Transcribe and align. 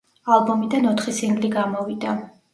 ალბომიდან 0.35 0.87
ოთხი 0.93 1.13
სინგლი 1.19 1.53
გამოვიდა. 1.59 2.17